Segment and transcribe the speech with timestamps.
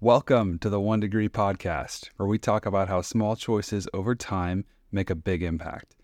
[0.00, 4.64] Welcome to the One Degree Podcast, where we talk about how small choices over time
[4.92, 5.96] make a big impact.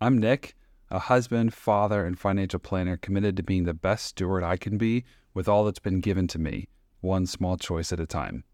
[0.00, 0.54] I'm Nick,
[0.88, 5.04] a husband, father, and financial planner committed to being the best steward I can be
[5.34, 6.68] with all that's been given to me,
[7.00, 8.44] one small choice at a time.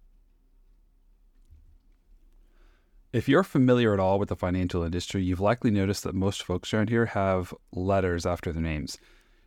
[3.13, 6.73] If you're familiar at all with the financial industry, you've likely noticed that most folks
[6.73, 8.97] around here have letters after their names.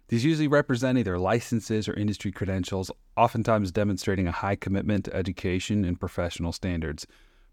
[0.09, 5.83] These usually represent either licenses or industry credentials, oftentimes demonstrating a high commitment to education
[5.83, 7.05] and professional standards.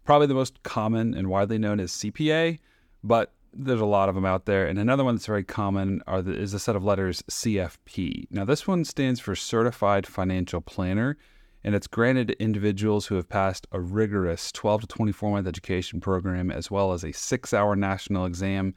[0.05, 2.59] Probably the most common and widely known is CPA,
[3.03, 4.65] but there's a lot of them out there.
[4.65, 8.27] And another one that's very common the, is a set of letters CFP.
[8.31, 11.17] Now, this one stands for Certified Financial Planner,
[11.63, 15.99] and it's granted to individuals who have passed a rigorous 12 to 24 month education
[15.99, 18.73] program as well as a six hour national exam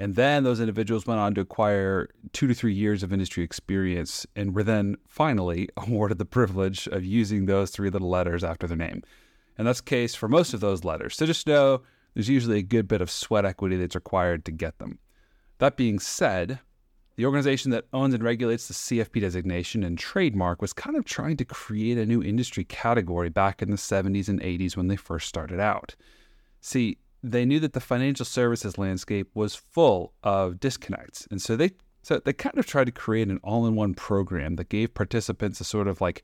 [0.00, 4.26] and then those individuals went on to acquire two to three years of industry experience
[4.34, 8.78] and were then finally awarded the privilege of using those three little letters after their
[8.78, 9.02] name.
[9.58, 11.16] And that's the case for most of those letters.
[11.16, 11.82] So just know
[12.14, 14.98] there's usually a good bit of sweat equity that's required to get them.
[15.58, 16.60] That being said,
[17.16, 21.36] the organization that owns and regulates the CFP designation and trademark was kind of trying
[21.36, 25.28] to create a new industry category back in the 70s and 80s when they first
[25.28, 25.94] started out.
[26.62, 31.26] See, they knew that the financial services landscape was full of disconnects.
[31.30, 34.94] And so they so they kind of tried to create an all-in-one program that gave
[34.94, 36.22] participants a sort of like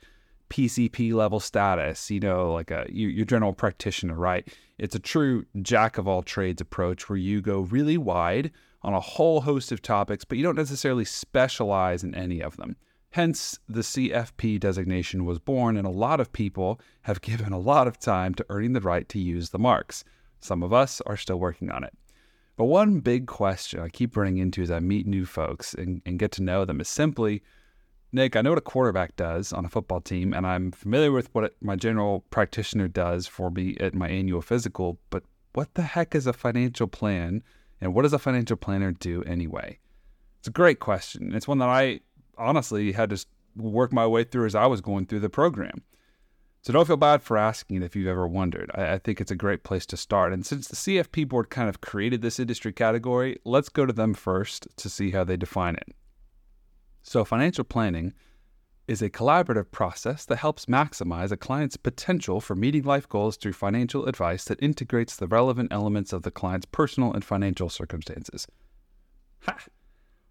[0.49, 4.49] PCP level status, you know, like a your general practitioner, right?
[4.79, 8.53] It's a true jack of all trades approach where you go really wide
[8.83, 12.77] on a whole host of topics, but you don't necessarily specialize in any of them.
[13.11, 17.89] Hence, the CFP designation was born, and a lot of people have given a lot
[17.89, 20.05] of time to earning the right to use the marks.
[20.47, 21.93] Some of us are still working on it.
[22.57, 26.19] But one big question I keep running into as I meet new folks and, and
[26.19, 27.43] get to know them is simply
[28.13, 31.29] Nick, I know what a quarterback does on a football team, and I'm familiar with
[31.35, 36.15] what my general practitioner does for me at my annual physical, but what the heck
[36.15, 37.43] is a financial plan,
[37.81, 39.79] and what does a financial planner do anyway?
[40.39, 41.35] It's a great question.
[41.35, 42.01] It's one that I
[42.39, 43.27] honestly had to
[43.57, 45.83] work my way through as I was going through the program.
[46.67, 48.73] So don't feel bad for asking if you've ever wondered.
[48.75, 50.33] I, I, think it's a great place to start.
[50.33, 54.15] And since the CFP board kind of created this industry category, let's go to them
[54.15, 55.95] first to see how they define it.
[57.05, 58.15] So, financial planning
[58.89, 63.53] is a collaborative process that helps maximize a client's potential for meeting life goals through
[63.53, 68.49] financial advice that integrates the relevant elements of the client's personal and financial circumstances.
[69.43, 69.57] Ha!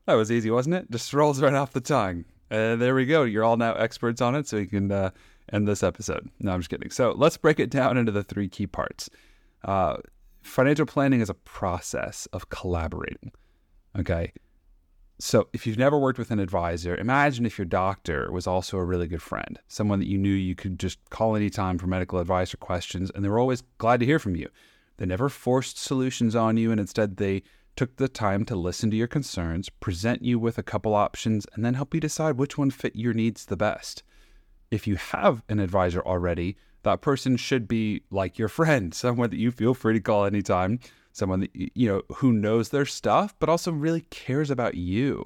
[0.05, 0.91] That was easy, wasn't it?
[0.91, 2.25] Just rolls right off the tongue.
[2.51, 3.23] Uh, there we go.
[3.23, 4.91] You're all now experts on it, so you can.
[4.91, 5.11] Uh,
[5.51, 6.29] end this episode.
[6.39, 6.89] No, I'm just kidding.
[6.89, 9.09] So let's break it down into the three key parts.
[9.63, 9.97] Uh,
[10.41, 13.31] financial planning is a process of collaborating.
[13.97, 14.31] Okay.
[15.17, 18.83] So if you've never worked with an advisor, imagine if your doctor was also a
[18.83, 22.53] really good friend, someone that you knew you could just call anytime for medical advice
[22.53, 24.49] or questions, and they were always glad to hear from you.
[24.97, 27.43] They never forced solutions on you, and instead they
[27.77, 31.63] took the time to listen to your concerns, present you with a couple options, and
[31.63, 34.03] then help you decide which one fit your needs the best
[34.71, 39.39] if you have an advisor already, that person should be like your friend, someone that
[39.39, 40.79] you feel free to call anytime,
[41.11, 45.25] someone that you know who knows their stuff but also really cares about you.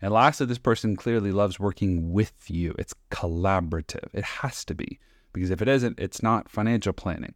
[0.00, 2.74] And lastly, this person clearly loves working with you.
[2.78, 4.08] It's collaborative.
[4.12, 5.00] It has to be
[5.32, 7.34] because if it isn't, it's not financial planning.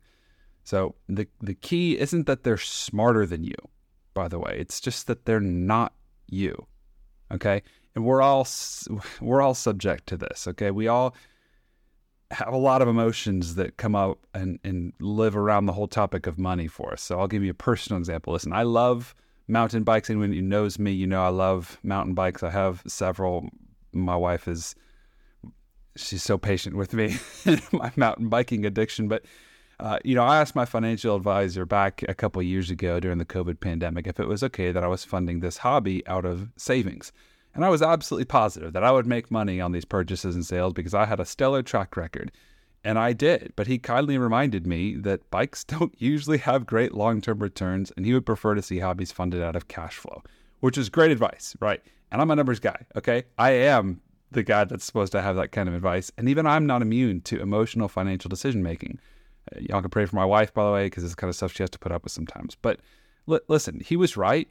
[0.64, 3.56] So the the key isn't that they're smarter than you,
[4.14, 4.56] by the way.
[4.58, 5.92] It's just that they're not
[6.28, 6.66] you.
[7.30, 7.62] Okay?
[7.94, 8.46] And we're all
[9.20, 10.70] we're all subject to this, okay?
[10.70, 11.14] We all
[12.32, 16.26] have a lot of emotions that come up and, and live around the whole topic
[16.26, 17.02] of money for us.
[17.02, 18.32] So I'll give you a personal example.
[18.32, 19.14] Listen, I love
[19.48, 20.08] mountain bikes.
[20.08, 22.42] Anyone who knows me, you know I love mountain bikes.
[22.42, 23.48] I have several.
[23.92, 24.74] My wife is
[25.94, 27.16] she's so patient with me
[27.72, 29.08] my mountain biking addiction.
[29.08, 29.24] But
[29.78, 33.24] uh, you know, I asked my financial advisor back a couple years ago during the
[33.24, 37.12] COVID pandemic if it was okay that I was funding this hobby out of savings.
[37.54, 40.72] And I was absolutely positive that I would make money on these purchases and sales
[40.72, 42.32] because I had a stellar track record.
[42.84, 47.20] And I did, but he kindly reminded me that bikes don't usually have great long
[47.20, 50.22] term returns, and he would prefer to see hobbies funded out of cash flow,
[50.60, 51.82] which is great advice, right?
[52.10, 53.24] And I'm a numbers guy, okay?
[53.38, 54.00] I am
[54.32, 56.10] the guy that's supposed to have that kind of advice.
[56.18, 58.98] And even I'm not immune to emotional financial decision making.
[59.54, 61.52] Uh, y'all can pray for my wife, by the way, because it's kind of stuff
[61.52, 62.56] she has to put up with sometimes.
[62.60, 62.80] But
[63.28, 64.48] l- listen, he was right.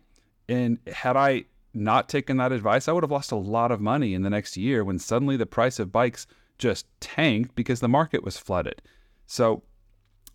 [0.48, 4.14] And had I not taken that advice, I would have lost a lot of money
[4.14, 6.28] in the next year when suddenly the price of bikes
[6.58, 8.82] just tanked because the market was flooded.
[9.26, 9.64] So,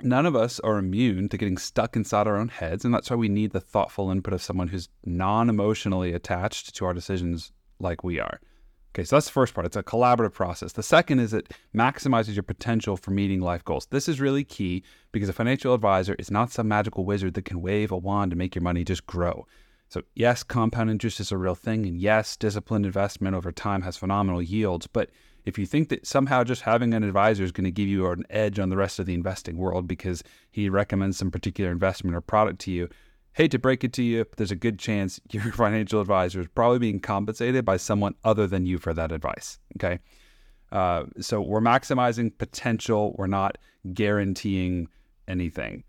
[0.02, 2.84] none of us are immune to getting stuck inside our own heads.
[2.84, 6.84] And that's why we need the thoughtful input of someone who's non emotionally attached to
[6.84, 8.40] our decisions like we are.
[8.94, 9.66] Okay, so that's the first part.
[9.66, 10.72] It's a collaborative process.
[10.72, 13.86] The second is it maximizes your potential for meeting life goals.
[13.86, 17.60] This is really key because a financial advisor is not some magical wizard that can
[17.60, 19.46] wave a wand to make your money just grow.
[19.88, 21.86] So, yes, compound interest is a real thing.
[21.86, 24.86] And yes, disciplined investment over time has phenomenal yields.
[24.86, 25.10] But
[25.44, 28.24] if you think that somehow just having an advisor is going to give you an
[28.28, 32.20] edge on the rest of the investing world because he recommends some particular investment or
[32.20, 32.88] product to you,
[33.34, 36.48] hate to break it to you, but there's a good chance your financial advisor is
[36.48, 39.58] probably being compensated by someone other than you for that advice.
[39.76, 40.00] Okay.
[40.72, 43.56] Uh, so we're maximizing potential, we're not
[43.94, 44.88] guaranteeing
[45.28, 45.84] anything.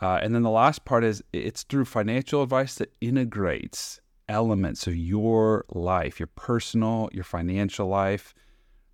[0.00, 4.96] Uh, and then the last part is it's through financial advice that integrates elements of
[4.96, 8.34] your life, your personal, your financial life.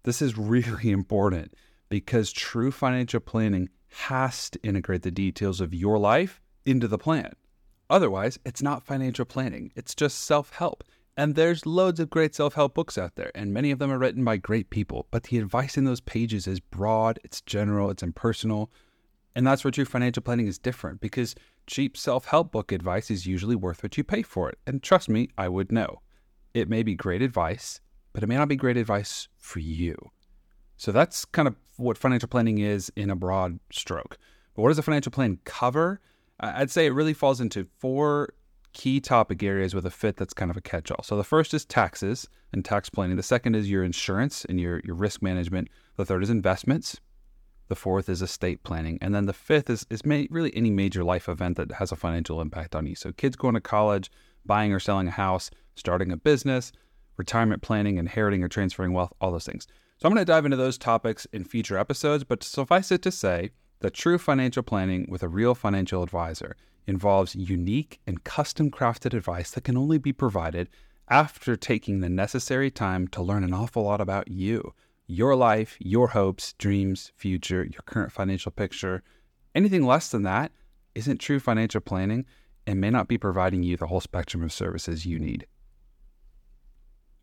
[0.05, 1.55] This is really important
[1.89, 7.33] because true financial planning has to integrate the details of your life into the plan.
[7.91, 10.83] Otherwise, it's not financial planning, it's just self help.
[11.17, 13.99] And there's loads of great self help books out there, and many of them are
[13.99, 15.07] written by great people.
[15.11, 18.73] But the advice in those pages is broad, it's general, it's impersonal.
[19.37, 21.35] And that's where true financial planning is different because
[21.67, 24.59] cheap self help book advice is usually worth what you pay for it.
[24.67, 26.01] And trust me, I would know.
[26.53, 27.81] It may be great advice,
[28.13, 29.97] but it may not be great advice for you.
[30.77, 34.19] So that's kind of what financial planning is in a broad stroke.
[34.55, 36.01] But what does a financial plan cover?
[36.41, 38.35] I'd say it really falls into four
[38.73, 41.03] key topic areas with a fit that's kind of a catch all.
[41.03, 43.17] So the first is taxes and tax planning.
[43.17, 45.69] The second is your insurance and your, your risk management.
[45.97, 47.01] The third is investments.
[47.69, 48.99] The fourth is estate planning.
[49.01, 52.41] And then the fifth is, is really any major life event that has a financial
[52.41, 52.95] impact on you.
[52.95, 54.11] So kids going to college,
[54.45, 56.73] buying or selling a house, starting a business,
[57.17, 59.67] retirement planning, inheriting or transferring wealth, all those things.
[59.99, 63.11] So I'm going to dive into those topics in future episodes, but suffice it to
[63.11, 63.51] say,
[63.81, 66.57] that true financial planning with a real financial advisor
[66.87, 70.69] involves unique and custom crafted advice that can only be provided
[71.09, 74.73] after taking the necessary time to learn an awful lot about you,
[75.07, 79.03] your life, your hopes, dreams, future, your current financial picture.
[79.55, 80.53] Anything less than that
[80.95, 82.25] isn't true financial planning
[82.67, 85.47] and may not be providing you the whole spectrum of services you need.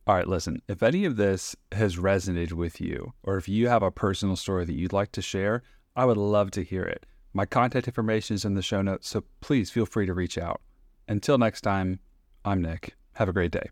[0.08, 3.84] All right, listen, if any of this has resonated with you, or if you have
[3.84, 5.64] a personal story that you'd like to share,
[5.96, 7.06] I would love to hear it.
[7.34, 10.62] My contact information is in the show notes, so please feel free to reach out.
[11.08, 12.00] Until next time,
[12.44, 12.96] I'm Nick.
[13.14, 13.70] Have a great day.